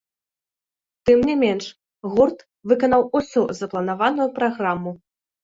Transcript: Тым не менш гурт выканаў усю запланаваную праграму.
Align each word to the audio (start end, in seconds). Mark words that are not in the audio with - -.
Тым 1.09 1.19
не 1.29 1.35
менш 1.43 1.65
гурт 2.15 2.39
выканаў 2.73 3.01
усю 3.21 3.45
запланаваную 3.61 4.29
праграму. 4.41 4.91